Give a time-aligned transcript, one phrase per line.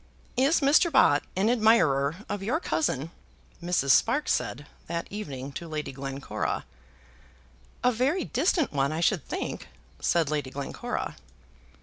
[0.35, 0.91] "Is Mr.
[0.91, 3.11] Bott an admirer of your cousin?"
[3.61, 3.91] Mrs.
[3.91, 6.65] Sparkes said that evening to Lady Glencora.
[7.83, 9.67] "A very distant one I should think,"
[9.99, 11.17] said Lady Glencora.